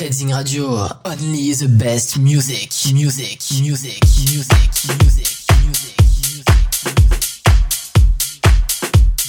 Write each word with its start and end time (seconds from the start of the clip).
Trading 0.00 0.32
Radio, 0.32 0.88
only 1.04 1.52
the 1.52 1.68
best 1.68 2.16
music, 2.16 2.72
music, 2.90 3.42
music, 3.60 4.02
music, 4.32 4.48
music. 5.04 5.36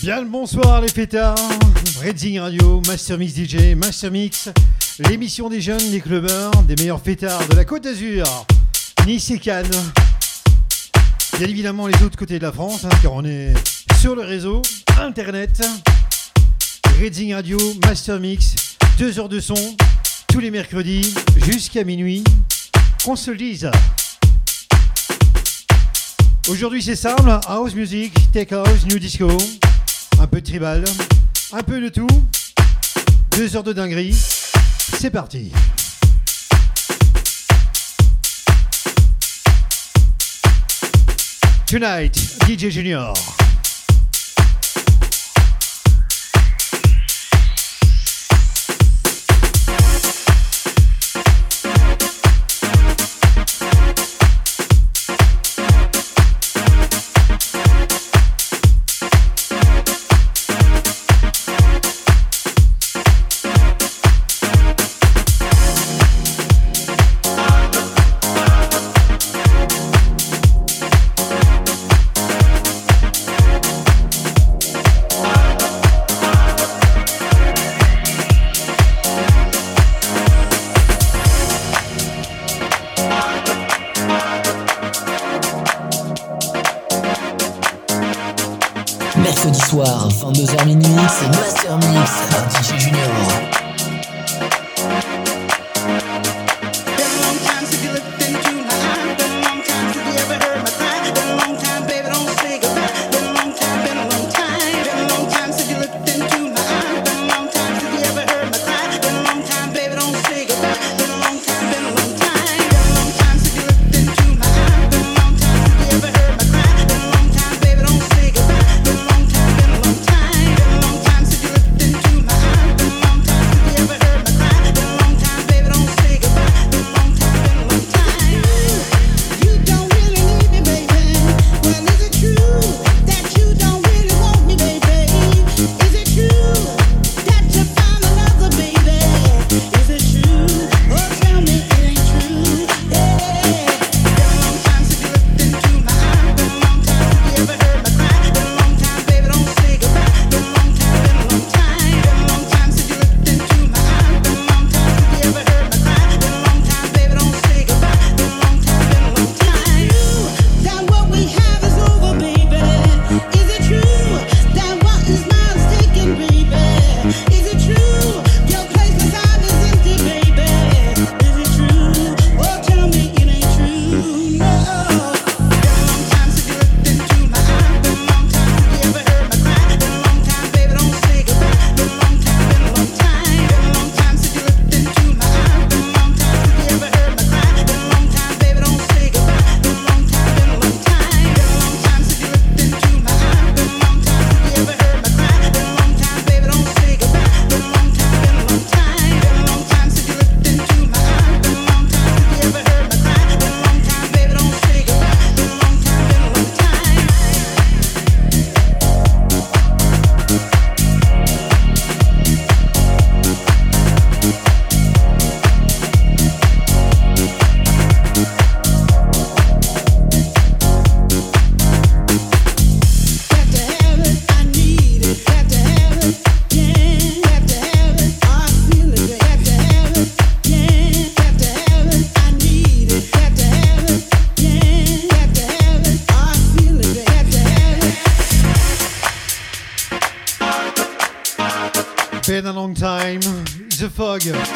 Bien 0.01 0.21
le 0.21 0.29
bonsoir 0.29 0.79
les 0.79 0.87
fêtards, 0.87 1.35
Redzing 2.01 2.39
Radio, 2.39 2.81
Master 2.87 3.17
Mix 3.17 3.33
DJ, 3.35 3.75
Master 3.75 4.11
Mix, 4.11 4.47
l'émission 4.99 5.49
des 5.49 5.59
jeunes, 5.59 5.91
des 5.91 5.99
clubbers, 5.99 6.51
des 6.65 6.77
meilleurs 6.77 7.01
fêtards 7.01 7.45
de 7.49 7.55
la 7.57 7.65
Côte 7.65 7.83
d'Azur, 7.83 8.23
Nice 9.05 9.29
et 9.31 9.39
Cannes. 9.39 9.67
Bien 11.37 11.49
évidemment 11.49 11.87
les 11.87 12.01
autres 12.01 12.17
côtés 12.17 12.37
de 12.39 12.43
la 12.43 12.53
France, 12.53 12.85
hein, 12.85 12.95
car 13.01 13.11
on 13.11 13.25
est 13.25 13.53
sur 13.99 14.15
le 14.15 14.21
réseau, 14.21 14.61
internet, 14.97 15.67
Redzing 17.01 17.33
Radio, 17.33 17.59
Master 17.85 18.21
Mix, 18.21 18.55
2 18.99 19.19
heures 19.19 19.27
de 19.27 19.41
son, 19.41 19.75
tous 20.31 20.39
les 20.39 20.51
mercredis 20.51 21.13
jusqu'à 21.35 21.83
minuit. 21.83 22.23
Qu'on 23.03 23.15
se 23.15 23.31
le 23.31 23.37
dise. 23.37 23.69
Aujourd'hui 26.47 26.81
c'est 26.81 26.95
simple, 26.95 27.29
house 27.47 27.75
music, 27.75 28.13
tech 28.31 28.51
house, 28.51 28.85
new 28.85 28.97
disco, 28.97 29.29
un 30.19 30.27
peu 30.27 30.39
de 30.39 30.45
tribal, 30.45 30.83
un 31.51 31.63
peu 31.63 31.81
de 31.81 31.89
tout. 31.89 32.07
Deux 33.31 33.55
heures 33.55 33.63
de 33.63 33.73
dinguerie, 33.73 34.13
c'est 34.13 35.09
parti. 35.09 35.51
Tonight, 41.67 42.15
DJ 42.47 42.69
Junior. 42.69 43.13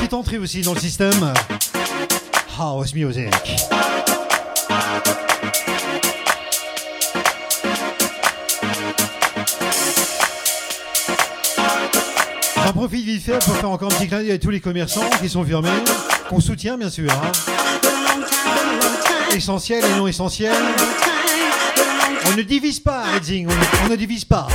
petite 0.05 0.13
entrée 0.13 0.38
aussi 0.38 0.61
dans 0.61 0.75
le 0.75 0.79
système. 0.79 1.33
Ah, 2.59 2.62
House 2.62 2.94
music? 2.94 3.25
J'en 12.63 12.74
profite 12.74 13.03
vite 13.03 13.24
fait 13.24 13.39
pour 13.44 13.56
faire 13.56 13.69
encore 13.71 13.91
un 13.91 13.95
petit 13.95 14.07
clin 14.07 14.19
d'œil 14.19 14.33
à 14.33 14.38
tous 14.38 14.51
les 14.51 14.59
commerçants 14.59 15.09
qui 15.19 15.27
sont 15.27 15.44
fermés, 15.44 15.69
qu'on 16.30 16.39
soutient 16.39 16.77
bien 16.77 16.91
sûr. 16.91 17.12
Hein. 17.12 17.31
Essentiel 19.35 19.83
et 19.83 19.97
non 19.97 20.06
essentiel. 20.06 20.53
On 22.27 22.38
ne 22.38 22.44
divise 22.44 22.80
pas, 22.80 23.06
Redding, 23.12 23.47
on, 23.47 23.85
on 23.85 23.89
ne 23.89 23.95
divise 23.95 24.25
pas. 24.25 24.47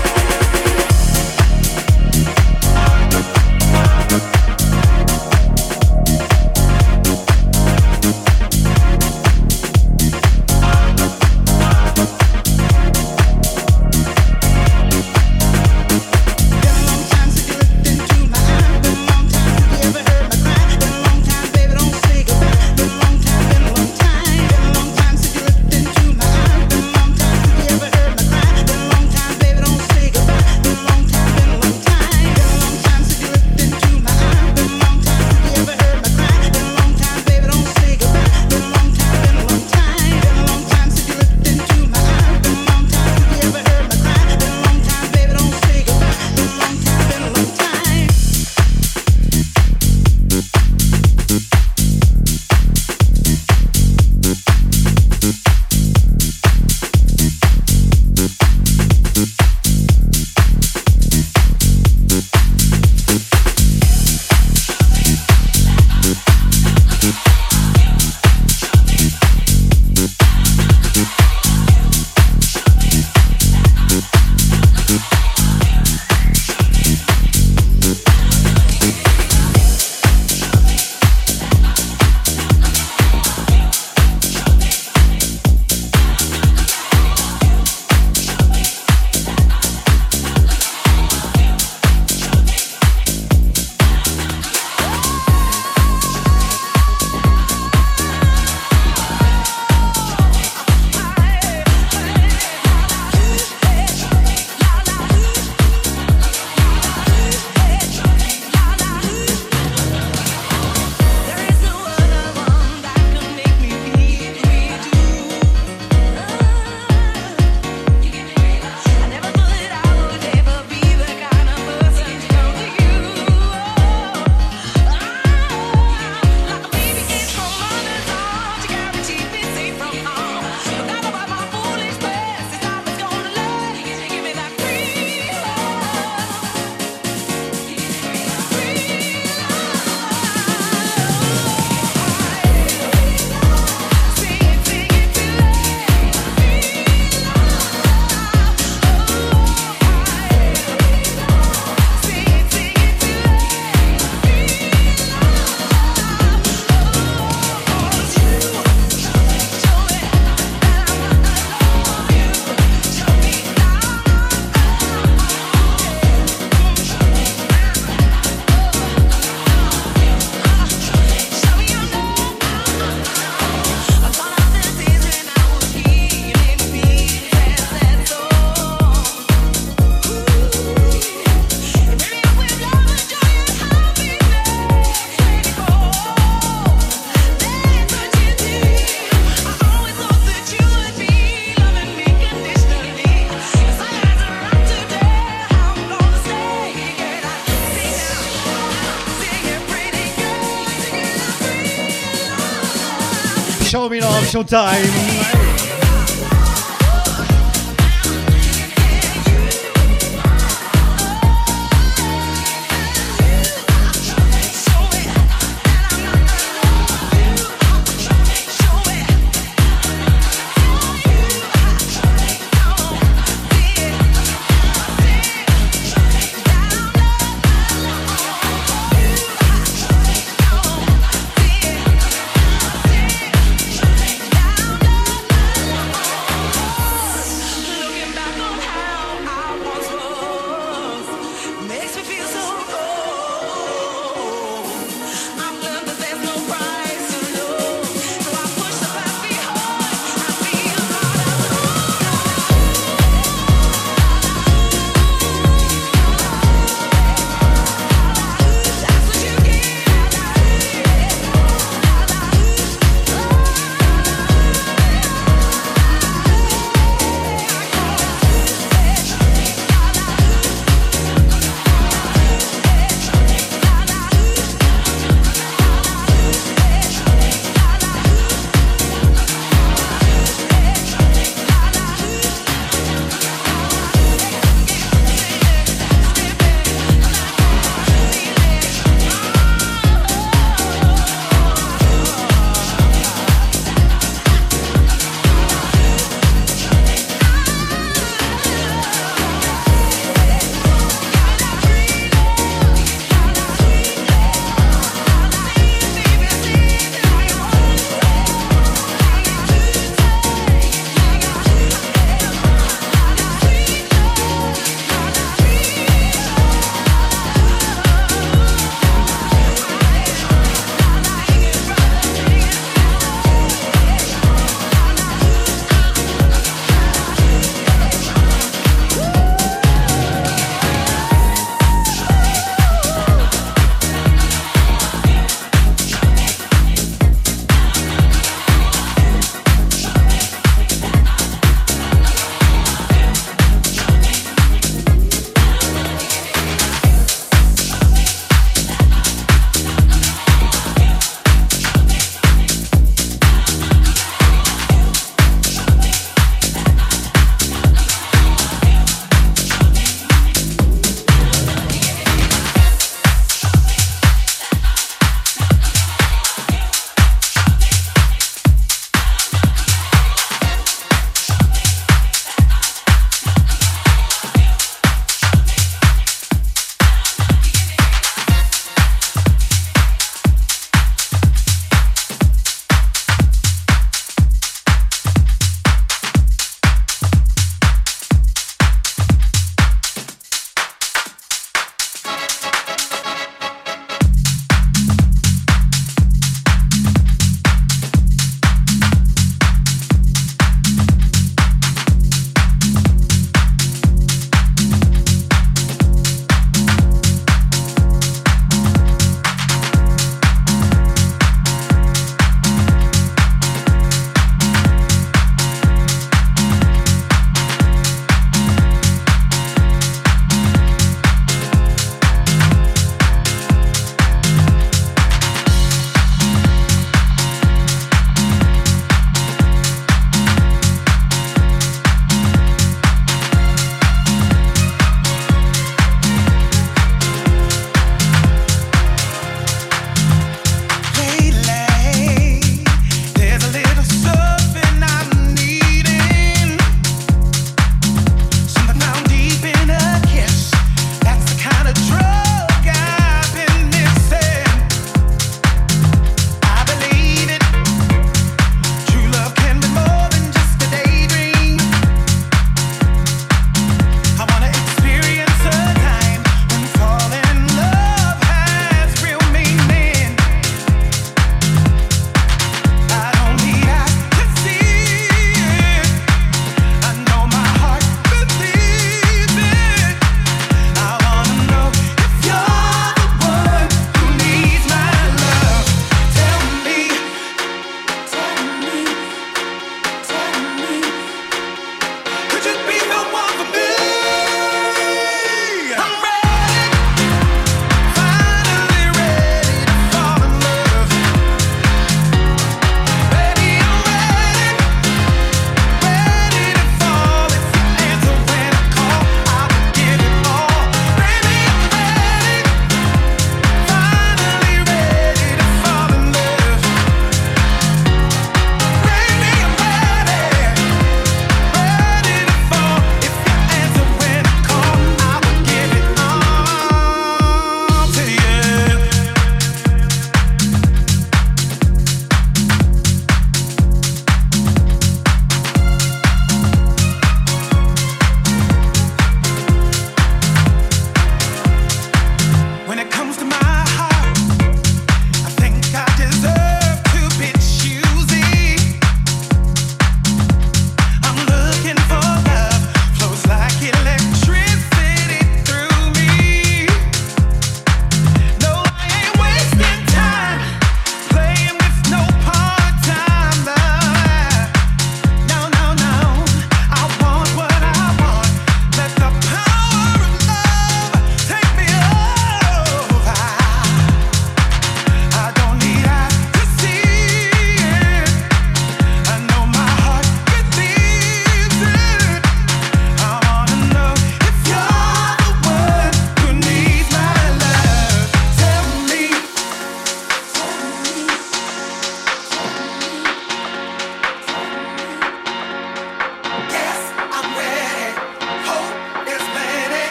Show 204.30 204.44
me 204.44 205.39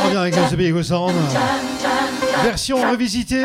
on 0.00 0.06
revient 0.06 0.16
avec 0.18 0.36
le 0.36 0.56
Big 0.56 0.82
Sound. 0.82 1.14
Version 2.42 2.90
revisitée. 2.90 3.44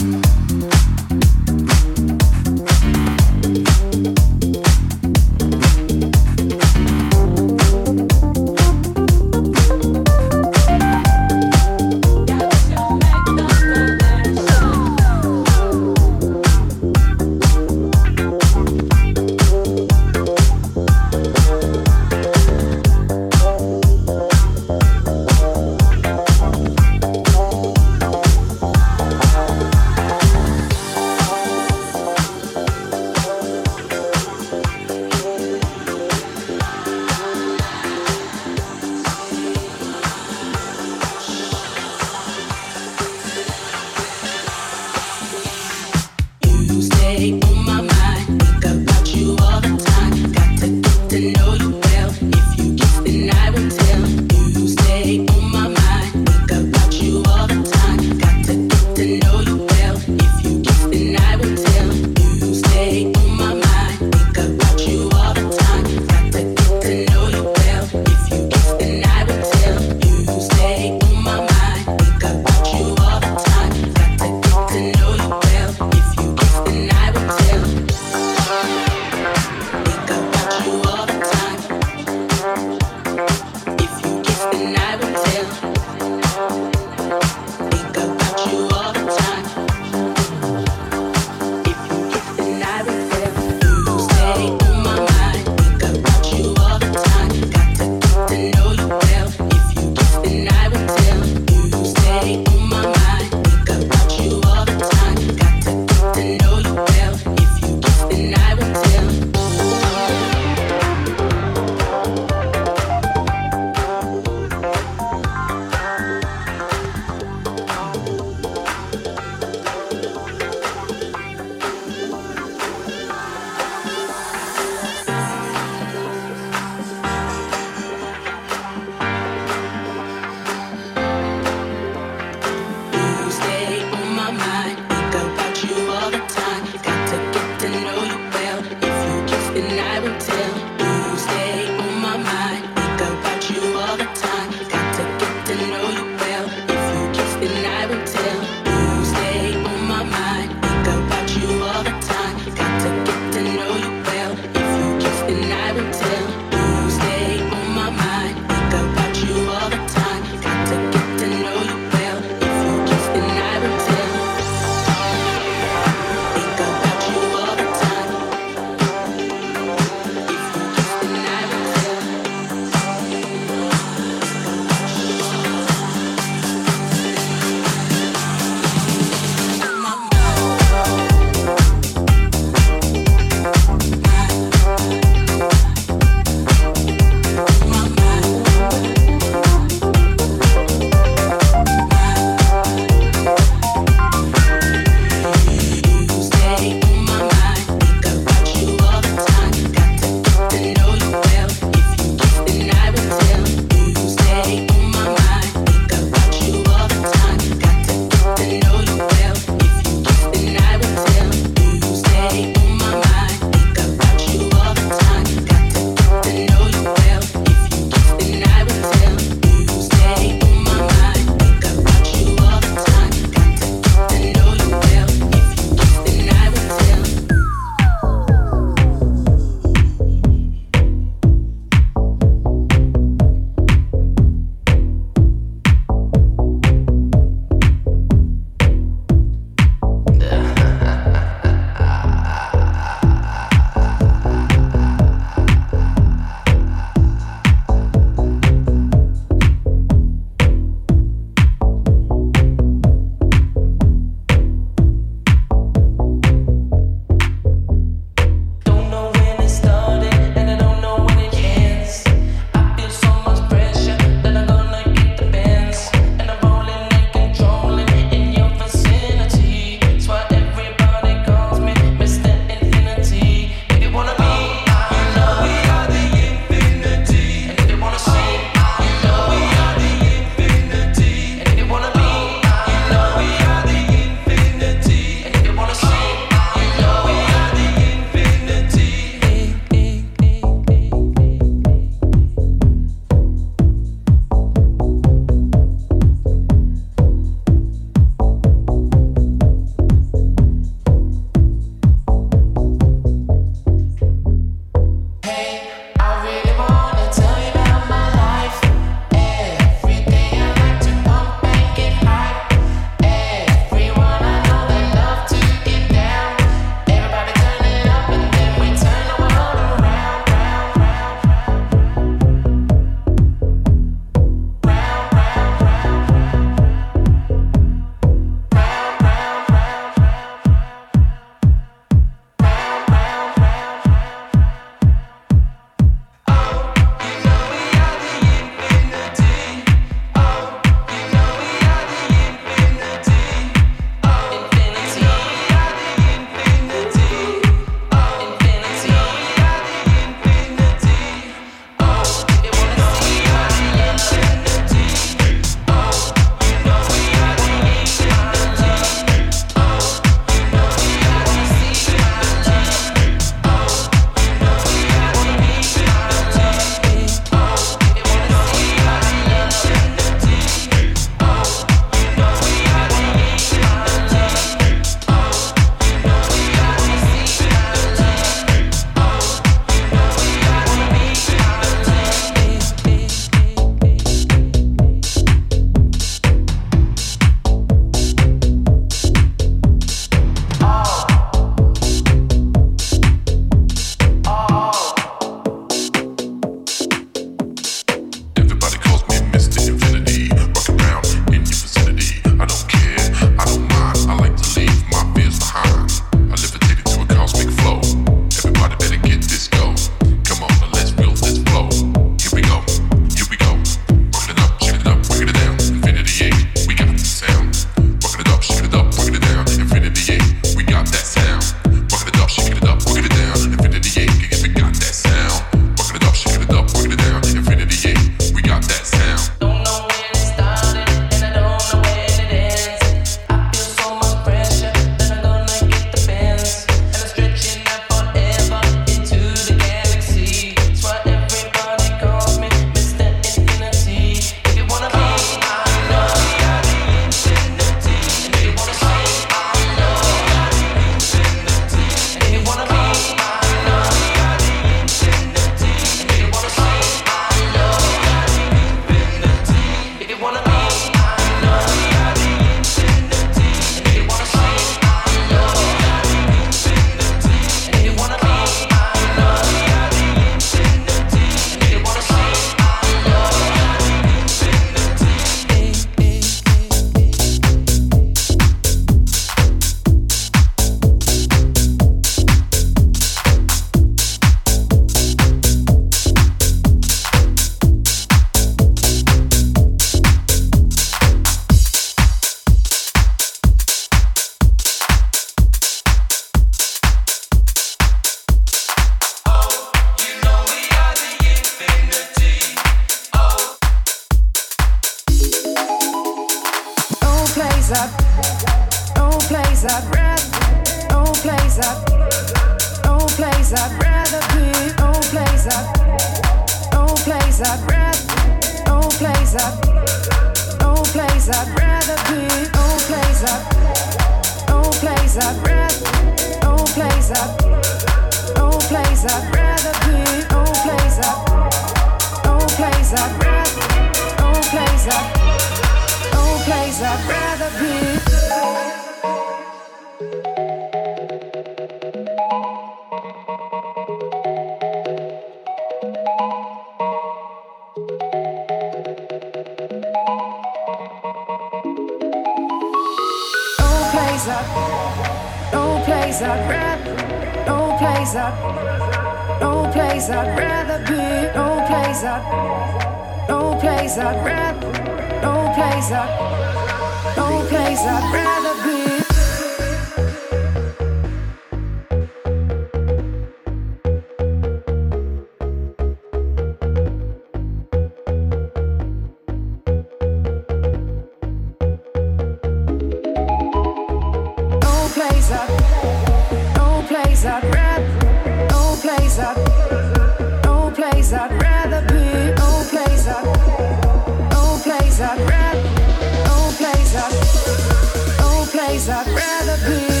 Rather 599.13 599.57
be. 599.67 600.00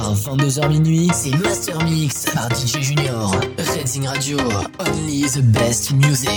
soir, 0.00 0.36
22h 0.36 0.68
minuit, 0.68 1.08
c'est 1.12 1.36
Master 1.38 1.82
Mix 1.84 2.26
par 2.32 2.48
DJ 2.54 2.80
Junior. 2.80 3.34
Redding 3.58 4.06
Radio, 4.06 4.38
only 4.78 5.22
the 5.28 5.42
best 5.42 5.92
music. 5.92 6.29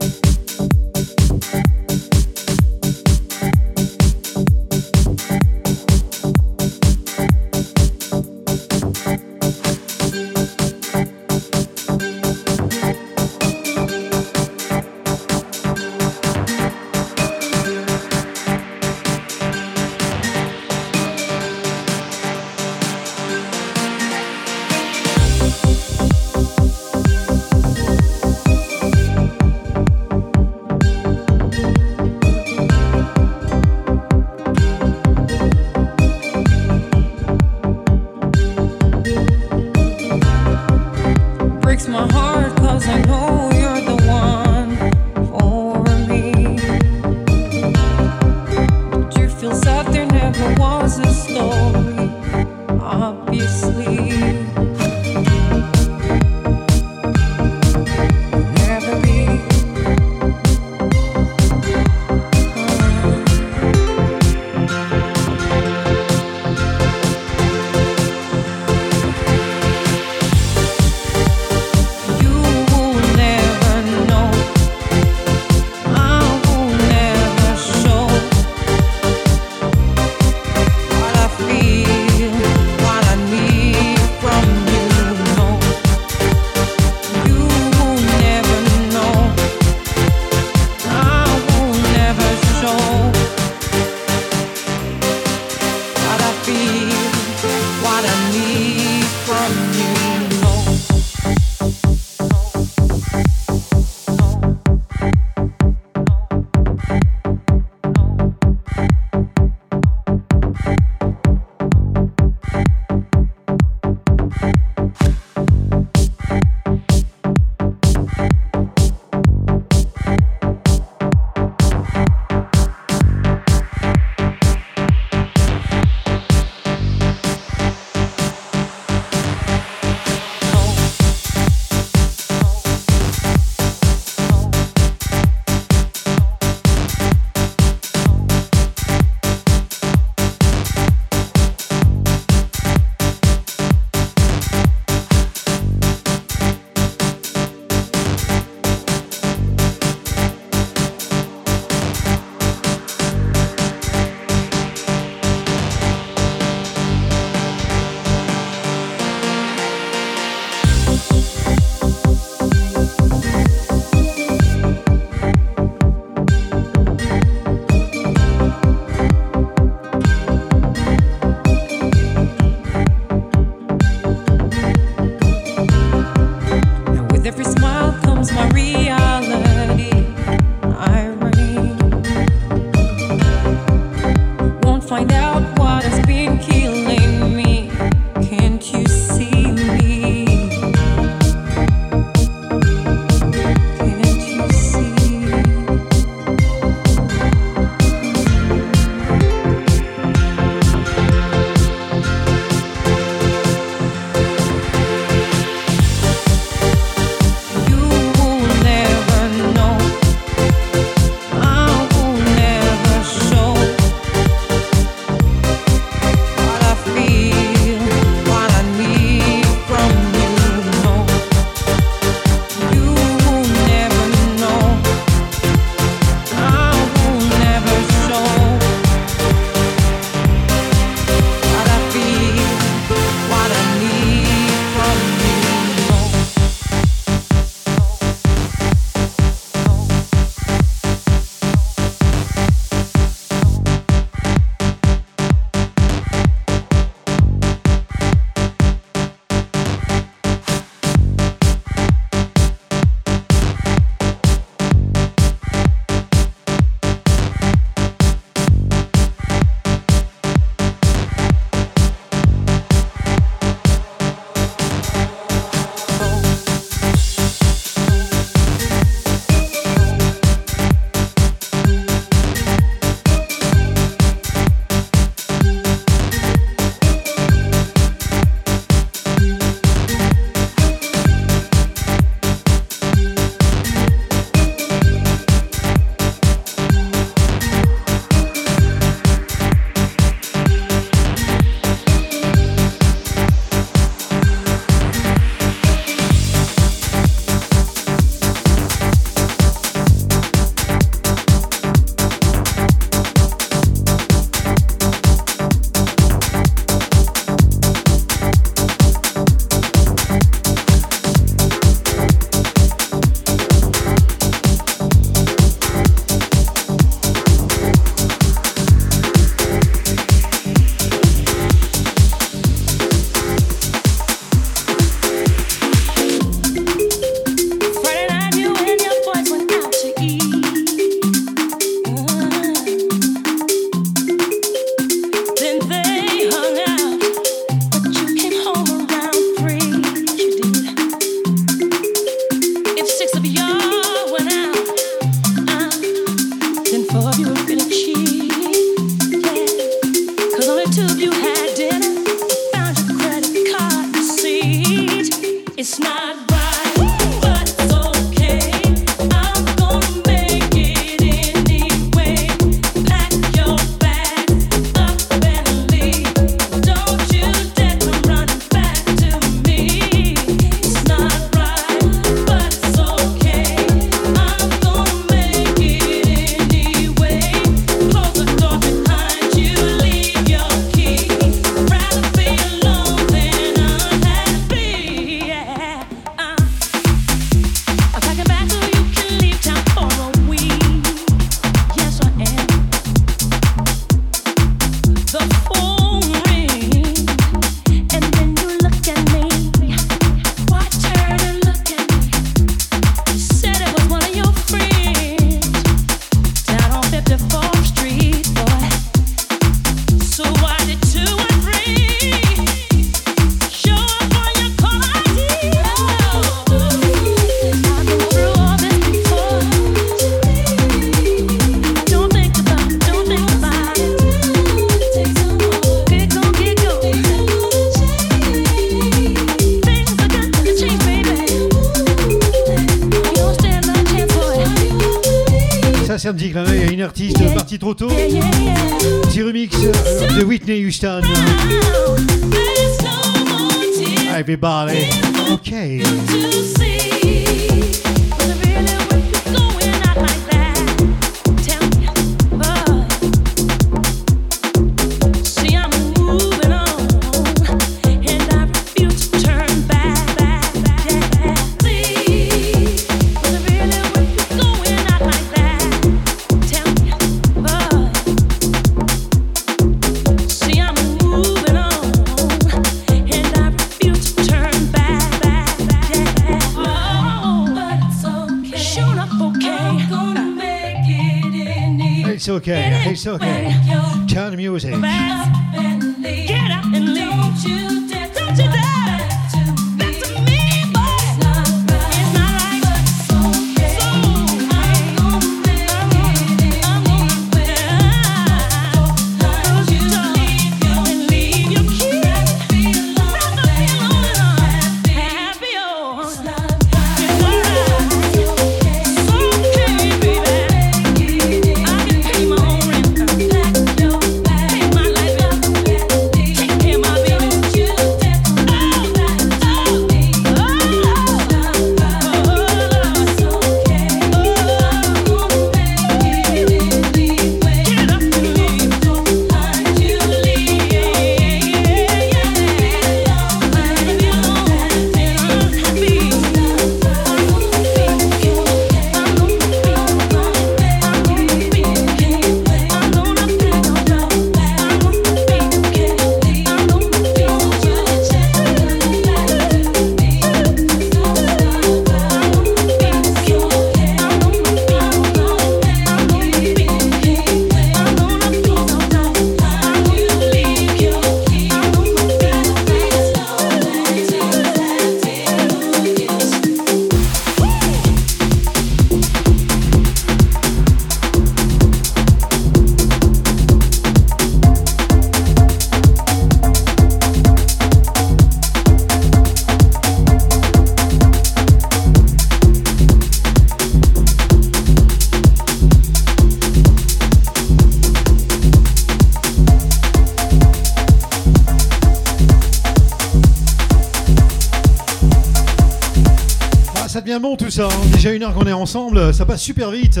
déjà 598.00 598.14
une 598.14 598.22
heure 598.22 598.32
qu'on 598.32 598.46
est 598.46 598.52
ensemble, 598.52 599.12
ça 599.12 599.26
passe 599.26 599.42
super 599.42 599.70
vite. 599.70 600.00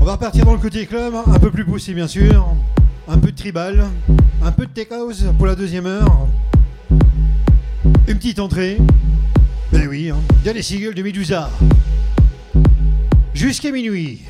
On 0.00 0.06
va 0.06 0.12
repartir 0.12 0.46
dans 0.46 0.54
le 0.54 0.58
côté 0.58 0.86
club, 0.86 1.12
un 1.26 1.38
peu 1.38 1.50
plus 1.50 1.66
poussé 1.66 1.92
bien 1.92 2.08
sûr, 2.08 2.48
un 3.06 3.18
peu 3.18 3.30
de 3.30 3.36
tribal, 3.36 3.84
un 4.42 4.52
peu 4.52 4.64
de 4.64 4.70
tech 4.70 4.86
house 4.90 5.22
pour 5.36 5.46
la 5.46 5.54
deuxième 5.54 5.84
heure, 5.84 6.26
une 8.08 8.16
petite 8.16 8.38
entrée. 8.38 8.78
Ben 9.70 9.86
oui, 9.86 10.08
hein. 10.08 10.16
il 10.40 10.46
y 10.46 10.48
a 10.48 10.54
les 10.54 10.62
singles 10.62 10.94
de 10.94 11.02
Medusa. 11.02 11.50
Jusqu'à 13.34 13.70
minuit. 13.70 14.22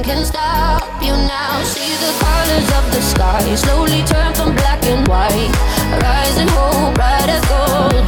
nothing 0.00 0.14
can 0.14 0.24
stop 0.24 1.02
you 1.02 1.12
now. 1.12 1.62
See 1.64 1.94
the 1.96 2.12
colors 2.20 2.68
of 2.78 2.84
the 2.92 3.02
sky 3.02 3.54
slowly 3.54 4.02
turn 4.04 4.34
from 4.34 4.54
black 4.54 4.82
and 4.84 5.06
white. 5.08 5.50
Rising 6.02 6.48
hope, 6.48 6.94
bright 6.94 7.28
as 7.28 7.44
gold. 7.48 8.04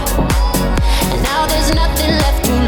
And 1.12 1.22
now 1.22 1.46
there's 1.46 1.74
nothing 1.74 2.10
left 2.10 2.44
to 2.44 2.61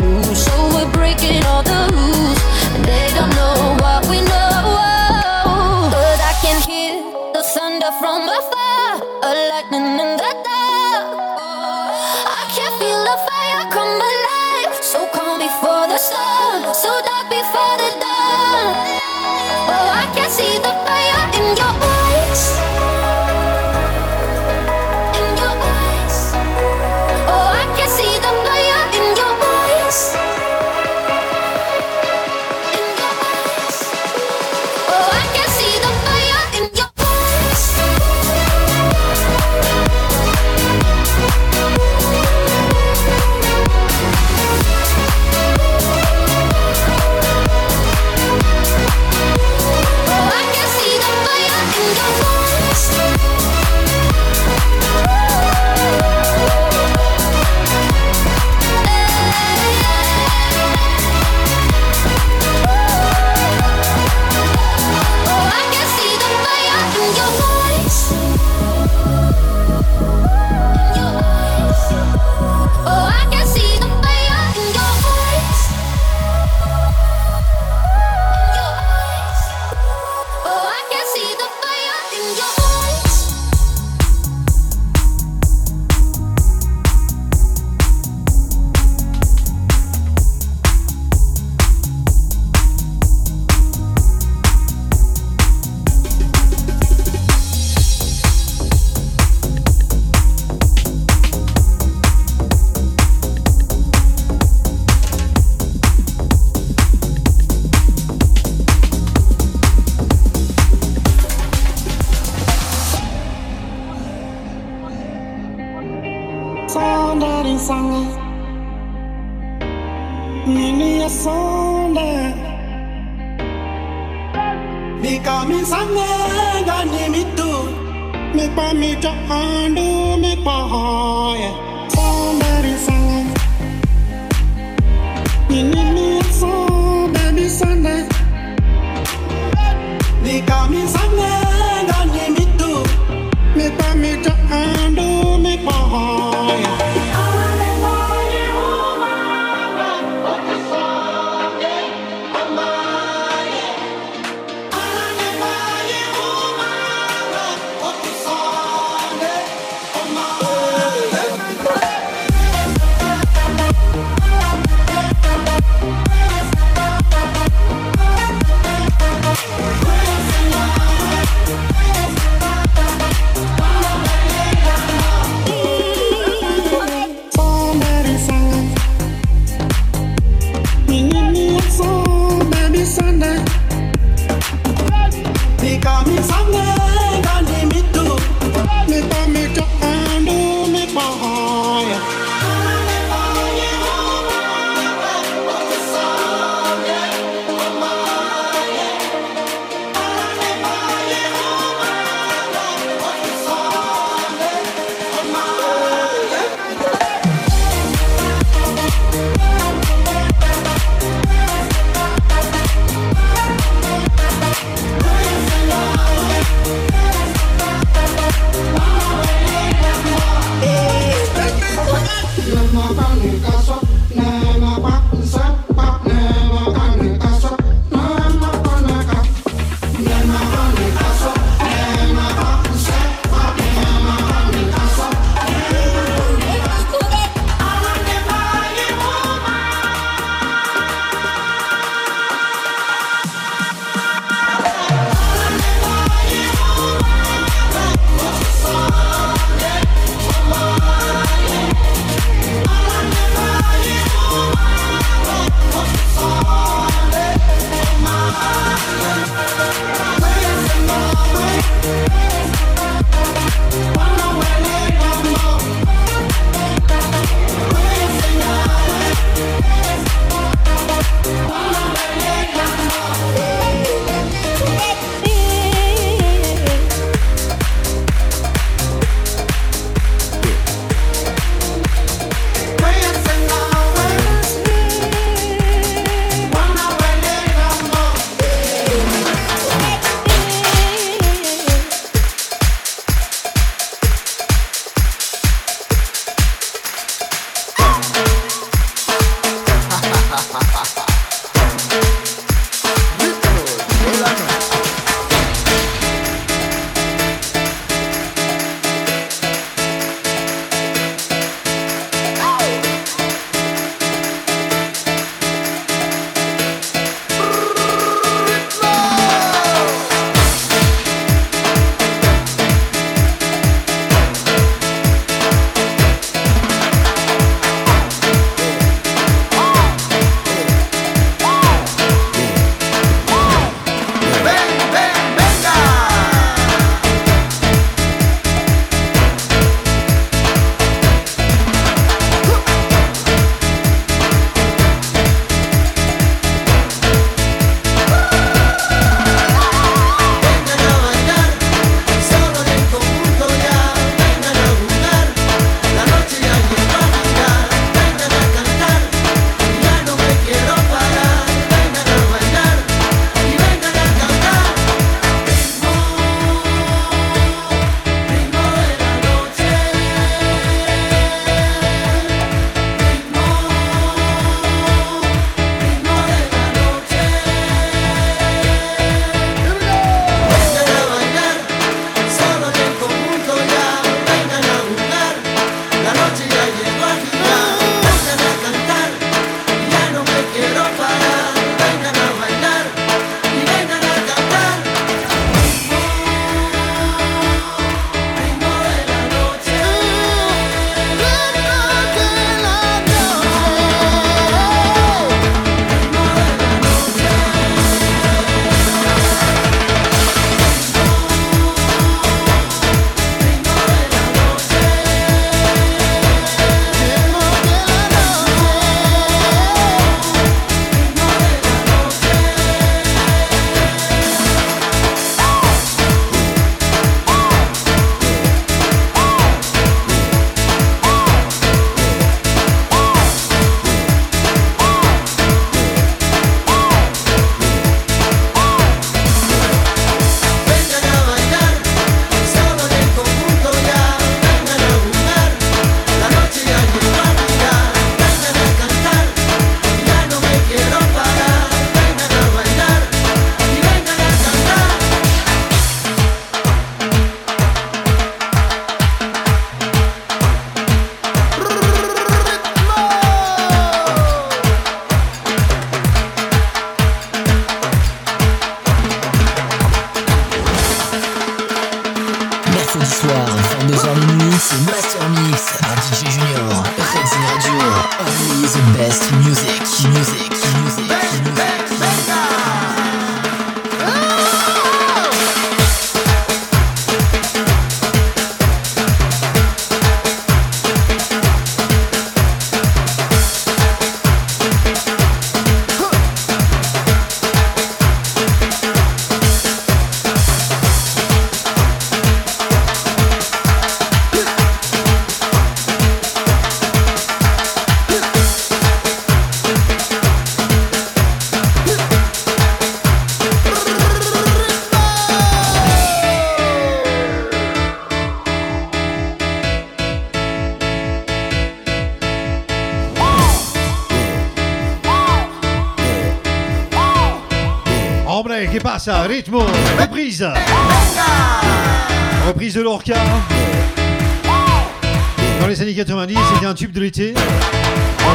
de 536.95 537.01
l'été. 537.01 537.35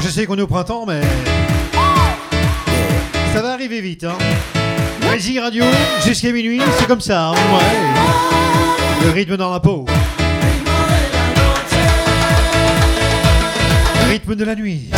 Je 0.02 0.08
sais 0.10 0.26
qu'on 0.26 0.38
est 0.38 0.42
au 0.42 0.48
printemps, 0.48 0.86
mais. 0.86 1.02
Ça 3.34 3.42
va 3.42 3.54
arriver 3.54 3.82
vite, 3.82 4.04
hein. 4.04 4.18
Vas-y, 5.02 5.40
radio, 5.40 5.64
jusqu'à 6.06 6.32
minuit, 6.32 6.62
c'est 6.78 6.88
comme 6.88 7.02
ça, 7.02 7.30
hein. 7.30 7.36
Le 9.04 9.12
rythme 9.12 9.38
dans 9.38 9.52
la 9.52 9.60
peau. 9.60 9.86
Le 14.02 14.10
rythme 14.10 14.36
de 14.36 14.44
la 14.44 14.56
nuit. 14.56 14.90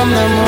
From 0.00 0.12
the 0.12 0.39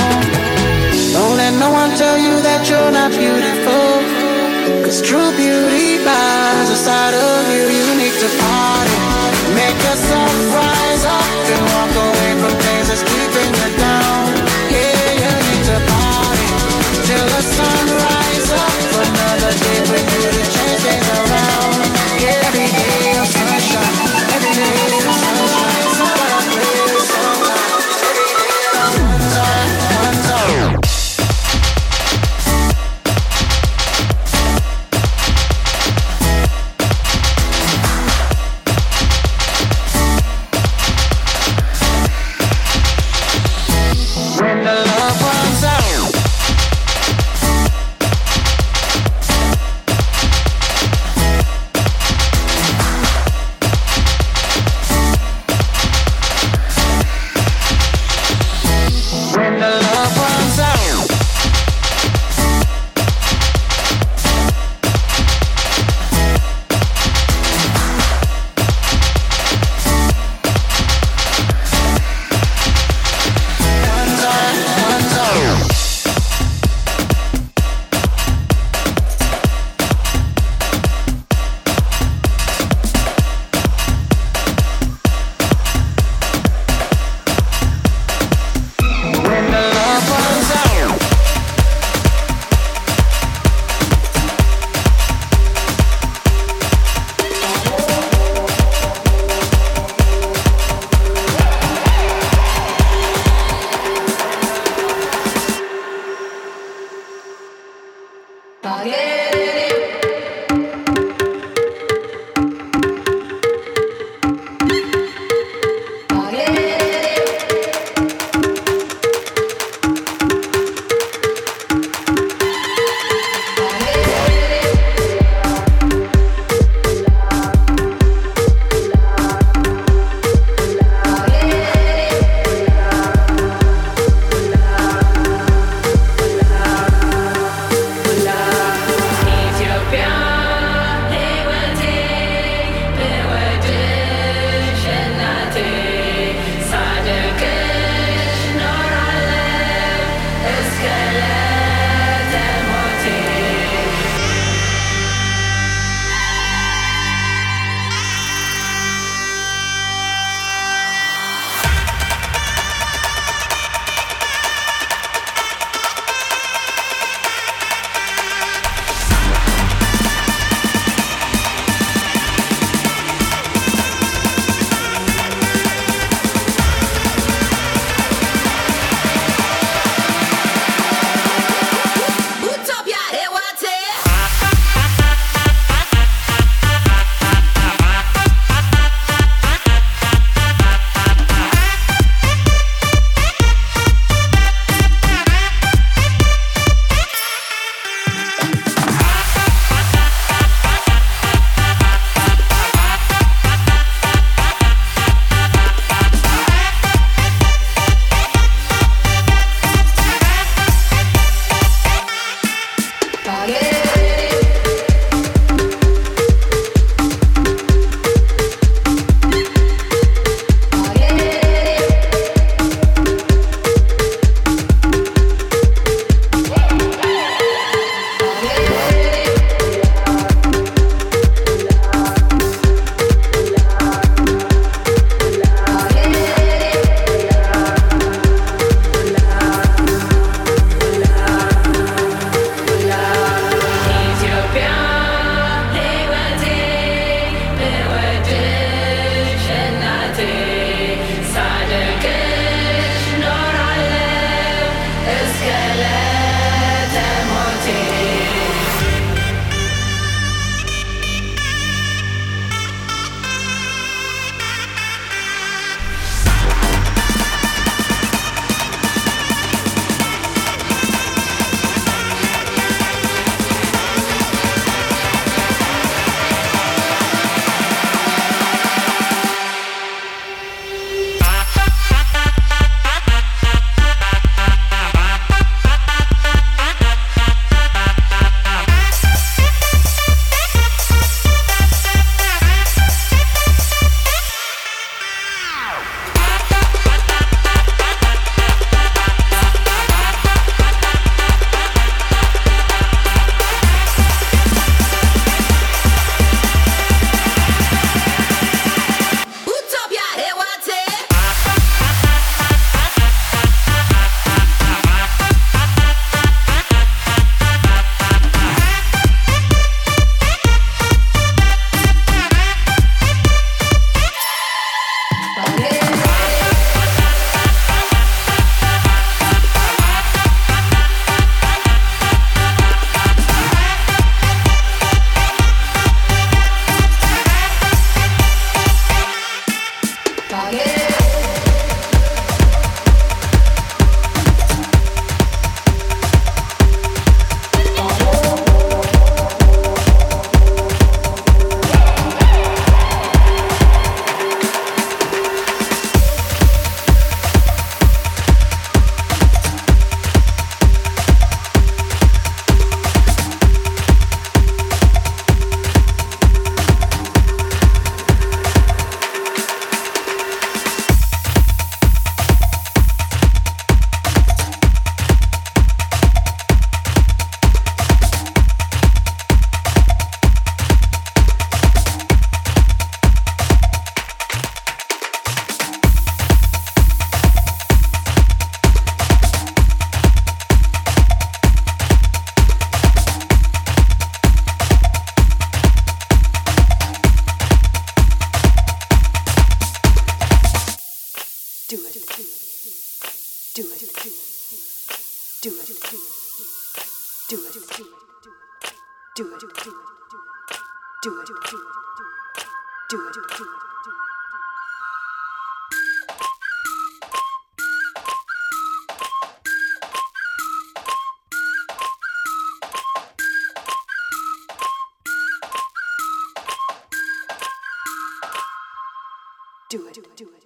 do 429.72 429.86
it. 429.86 429.94
Do 429.94 430.02
it. 430.02 430.16
Do 430.16 430.28
it. 430.28 430.44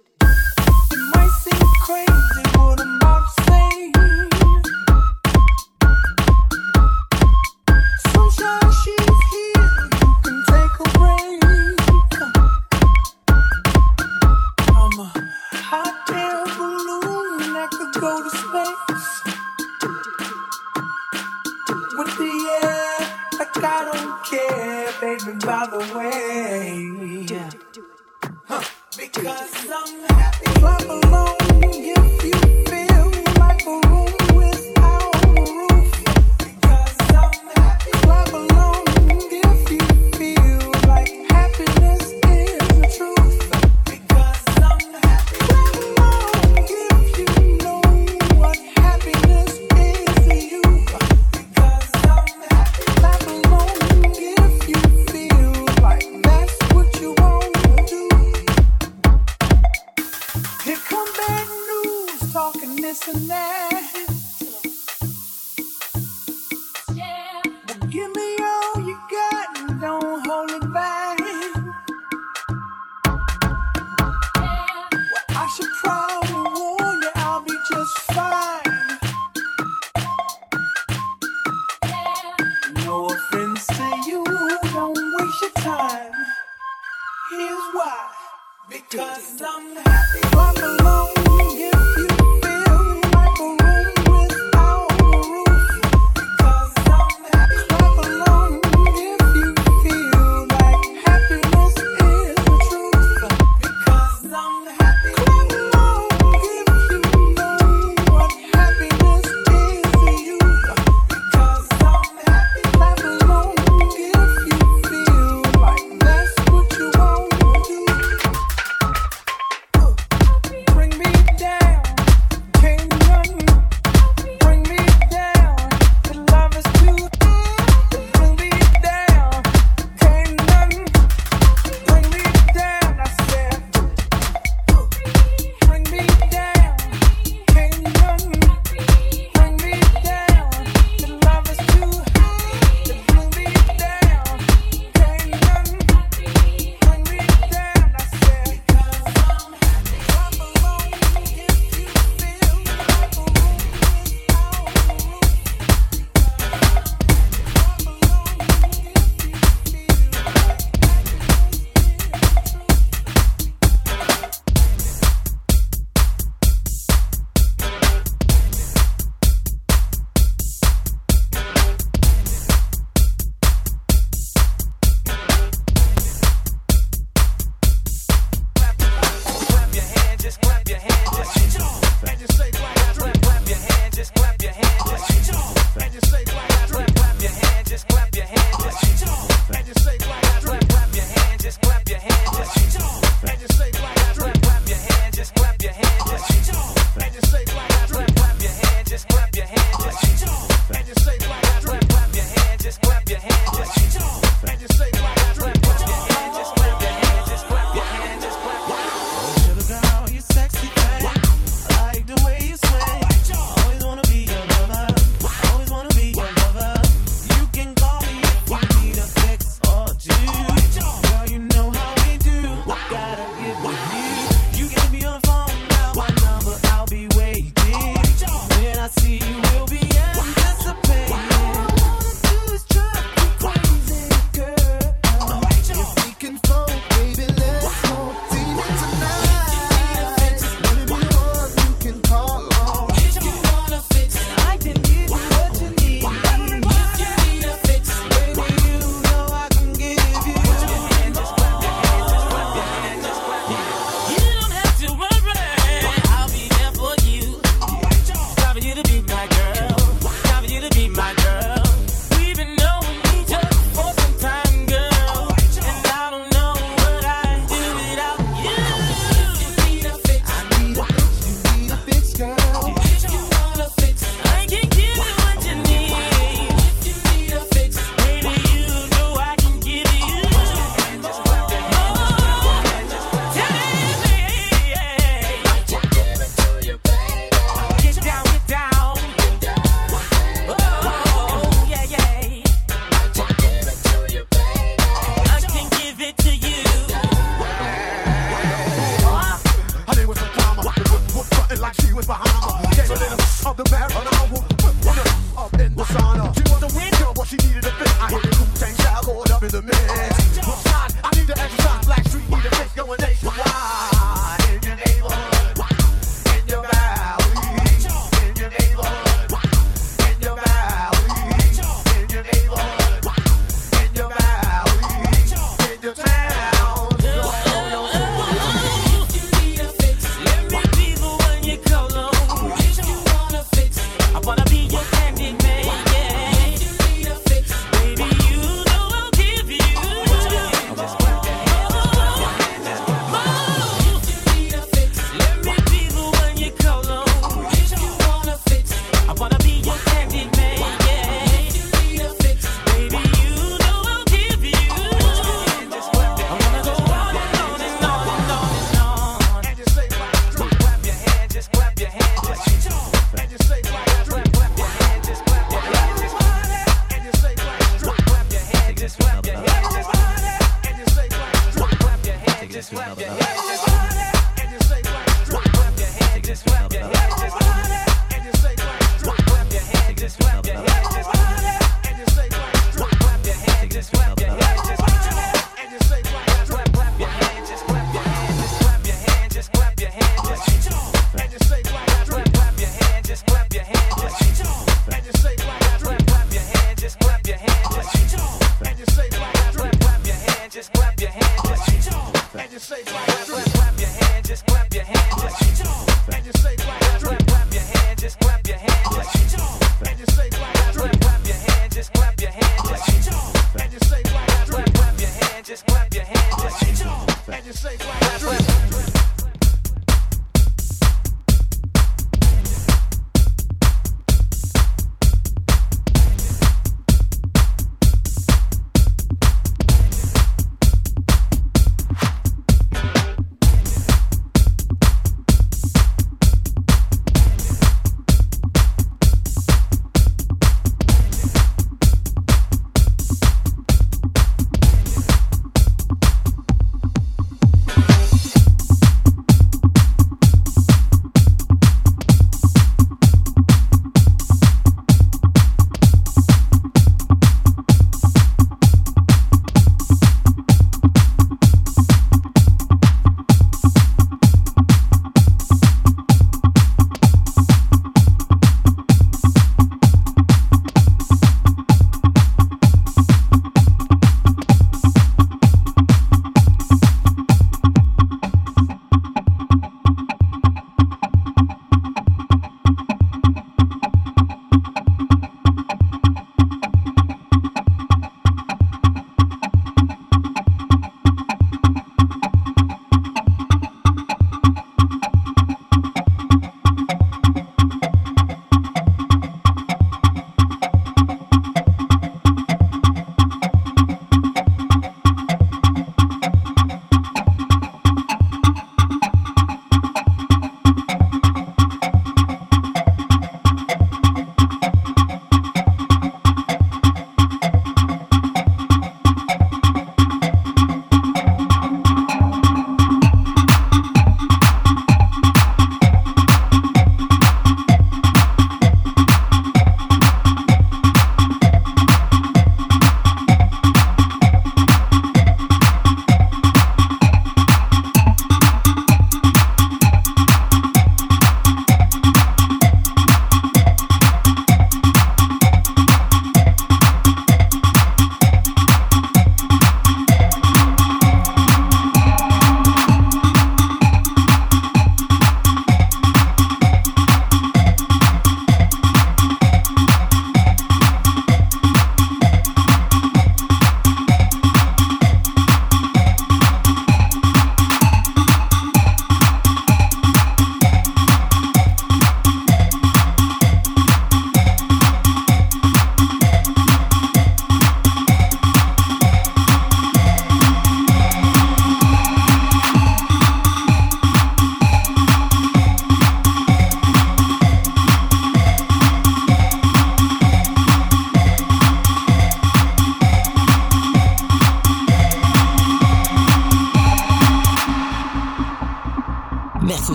It 0.93 0.99
might 1.13 1.29
seem 1.43 1.59
crazy, 1.81 2.43
but 2.53 2.79
I'm 2.79 2.97
not 2.99 3.27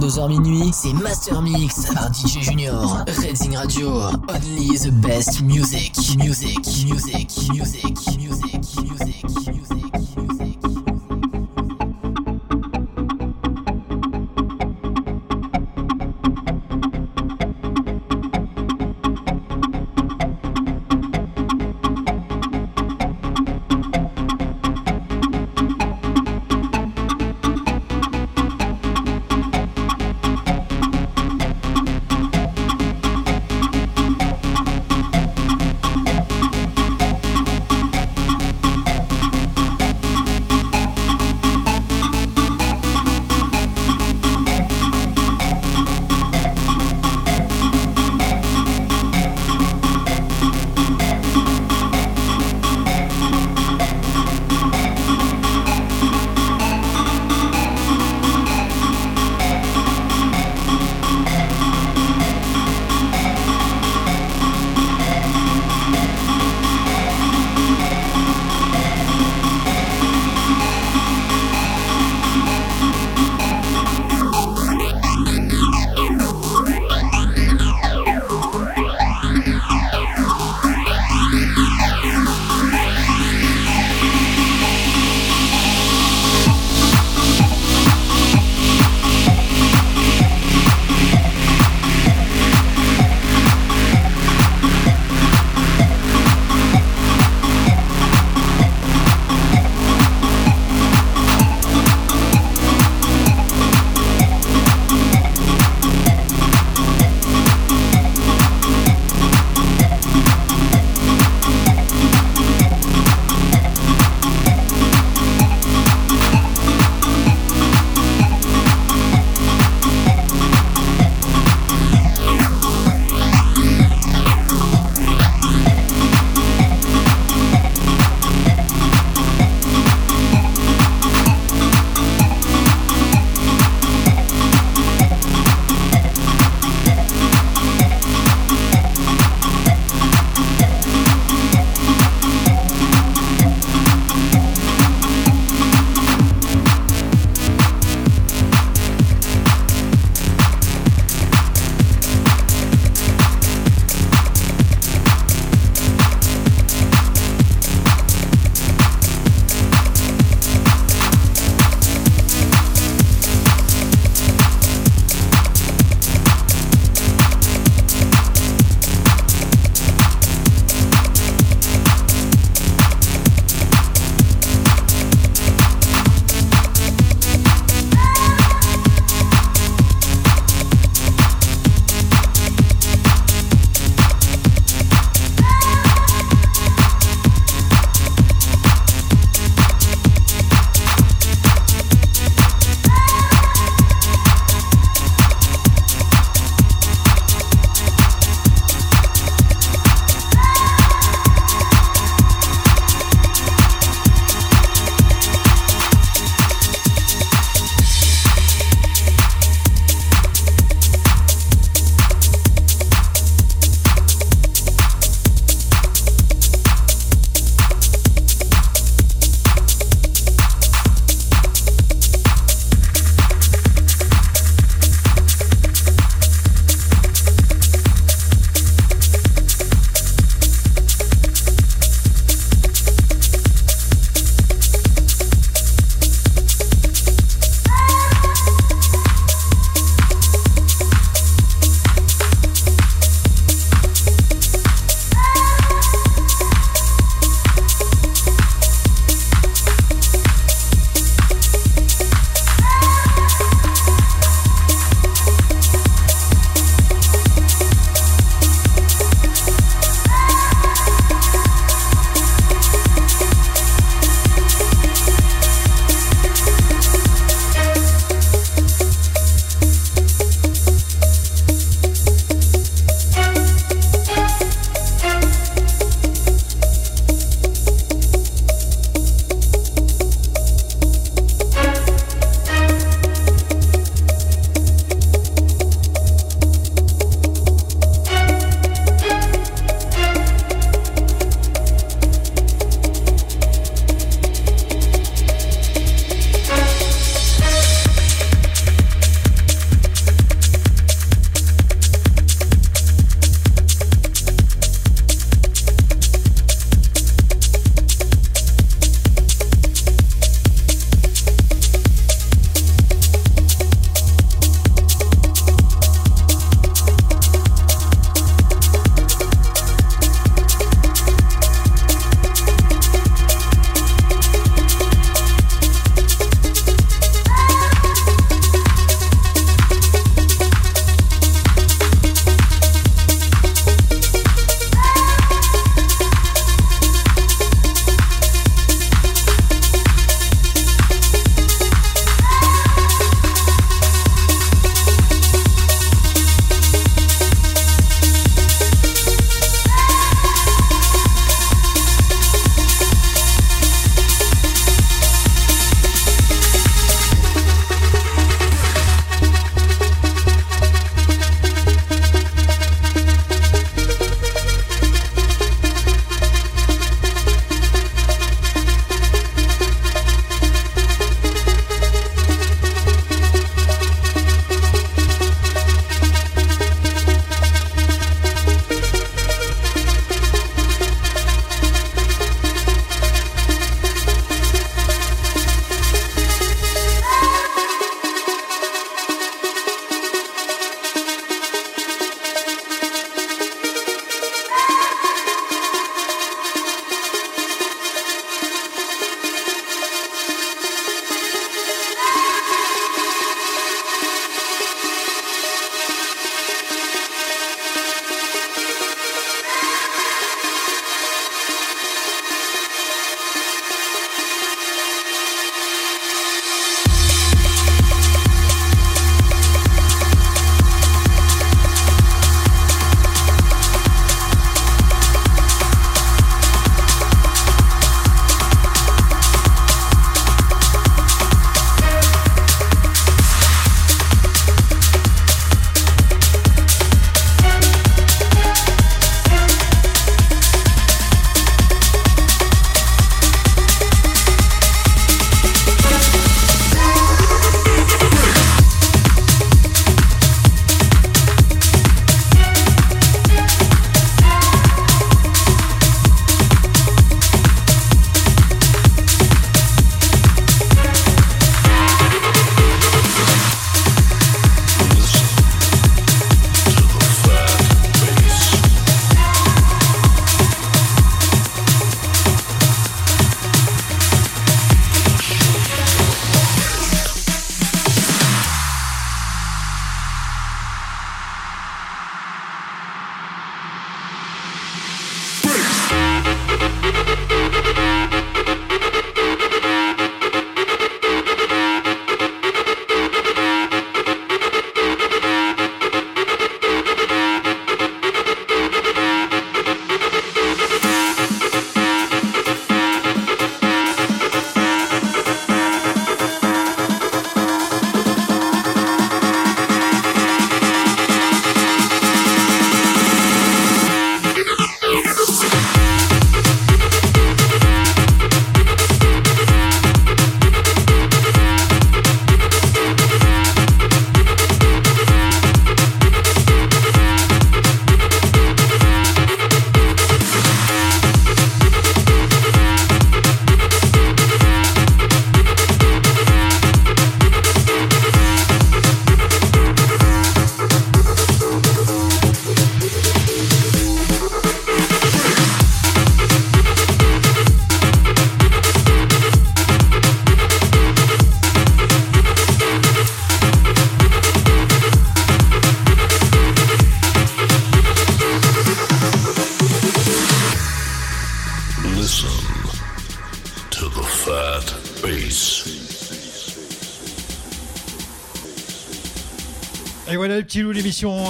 22h 0.00 0.28
minuit, 0.28 0.70
c'est 0.72 0.92
Master 0.92 1.40
Mix 1.40 1.86
par 1.94 2.12
DJ 2.12 2.40
Junior. 2.42 3.04
Redzing 3.06 3.56
Radio, 3.56 4.02
only 4.28 4.76
the 4.78 4.90
best 4.90 5.42
music, 5.42 5.94
music, 6.18 6.58
music, 6.86 7.30
music, 7.54 8.05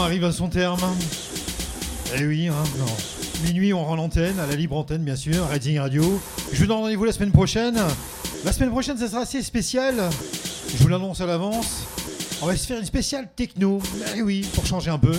arrive 0.07 0.25
à 0.25 0.31
son 0.31 0.49
terme. 0.49 0.79
Eh 2.17 2.25
oui, 2.25 2.47
hein. 2.47 2.63
Minuit, 3.45 3.75
on 3.75 3.85
rend 3.85 3.97
l'antenne, 3.97 4.39
à 4.39 4.47
la 4.47 4.55
libre 4.55 4.77
antenne, 4.77 5.03
bien 5.03 5.17
sûr, 5.17 5.49
Reading 5.49 5.81
Radio. 5.81 6.21
Je 6.53 6.61
vous 6.61 6.67
donne 6.67 6.77
rendez-vous 6.77 7.05
la 7.05 7.11
semaine 7.11 7.33
prochaine. 7.33 7.77
La 8.45 8.53
semaine 8.53 8.71
prochaine, 8.71 8.97
ça 8.97 9.09
sera 9.09 9.23
assez 9.23 9.43
spécial. 9.43 9.97
Je 10.71 10.81
vous 10.81 10.87
l'annonce 10.87 11.21
à 11.21 11.27
l'avance. 11.27 11.83
On 12.41 12.47
va 12.47 12.57
se 12.57 12.69
faire 12.69 12.79
une 12.79 12.85
spéciale 12.85 13.29
techno. 13.35 13.83
Eh 14.17 14.23
oui, 14.23 14.47
pour 14.55 14.65
changer 14.65 14.93
un 14.93 14.99
peu. 14.99 15.15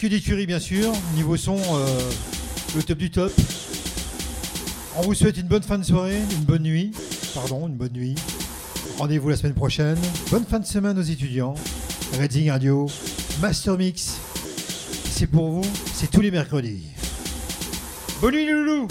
Que 0.00 0.08
des 0.08 0.20
tueries, 0.20 0.46
bien 0.46 0.58
sûr. 0.58 0.92
Niveau 1.14 1.36
son, 1.36 1.56
euh, 1.56 2.10
le 2.74 2.82
top 2.82 2.98
du 2.98 3.12
top. 3.12 3.32
On 4.96 5.02
vous 5.02 5.14
souhaite 5.14 5.36
une 5.36 5.46
bonne 5.46 5.62
fin 5.62 5.78
de 5.78 5.84
soirée, 5.84 6.18
une 6.32 6.44
bonne 6.44 6.64
nuit. 6.64 6.90
Pardon, 7.32 7.68
une 7.68 7.76
bonne 7.76 7.92
nuit. 7.92 8.16
Rendez-vous 8.98 9.28
la 9.28 9.36
semaine 9.36 9.54
prochaine. 9.54 9.98
Bonne 10.32 10.44
fin 10.44 10.58
de 10.58 10.66
semaine 10.66 10.98
aux 10.98 11.02
étudiants. 11.02 11.54
Reading 12.18 12.50
Radio, 12.50 12.88
Master 13.40 13.78
Mix. 13.78 14.16
C'est 15.10 15.28
pour 15.28 15.50
vous, 15.50 15.70
c'est 15.94 16.10
tous 16.10 16.20
les 16.20 16.30
mercredis. 16.30 16.82
Bonne 18.20 18.34
nuit, 18.34 18.46
loulou. 18.46 18.88